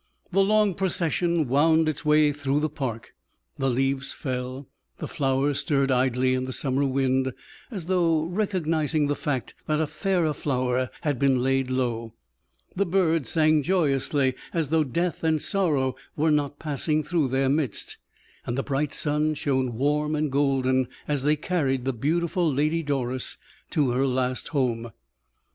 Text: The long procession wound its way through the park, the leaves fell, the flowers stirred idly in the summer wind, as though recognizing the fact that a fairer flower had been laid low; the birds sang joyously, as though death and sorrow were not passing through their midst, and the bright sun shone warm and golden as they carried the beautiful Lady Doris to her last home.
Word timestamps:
The 0.31 0.43
long 0.43 0.73
procession 0.73 1.47
wound 1.47 1.87
its 1.87 2.03
way 2.03 2.33
through 2.33 2.59
the 2.59 2.71
park, 2.71 3.13
the 3.59 3.69
leaves 3.69 4.13
fell, 4.13 4.67
the 4.97 5.07
flowers 5.07 5.59
stirred 5.59 5.91
idly 5.91 6.33
in 6.33 6.45
the 6.45 6.53
summer 6.53 6.85
wind, 6.87 7.31
as 7.69 7.85
though 7.85 8.23
recognizing 8.25 9.05
the 9.05 9.15
fact 9.15 9.53
that 9.67 9.79
a 9.79 9.85
fairer 9.85 10.33
flower 10.33 10.89
had 11.01 11.19
been 11.19 11.43
laid 11.43 11.69
low; 11.69 12.15
the 12.75 12.83
birds 12.87 13.29
sang 13.29 13.61
joyously, 13.61 14.33
as 14.53 14.69
though 14.69 14.83
death 14.83 15.23
and 15.23 15.39
sorrow 15.39 15.95
were 16.15 16.31
not 16.31 16.57
passing 16.57 17.03
through 17.03 17.27
their 17.27 17.47
midst, 17.47 17.97
and 18.47 18.57
the 18.57 18.63
bright 18.63 18.95
sun 18.95 19.35
shone 19.35 19.75
warm 19.75 20.15
and 20.15 20.31
golden 20.31 20.87
as 21.07 21.21
they 21.21 21.35
carried 21.35 21.85
the 21.85 21.93
beautiful 21.93 22.51
Lady 22.51 22.81
Doris 22.81 23.37
to 23.69 23.91
her 23.91 24.07
last 24.07 24.47
home. 24.47 24.93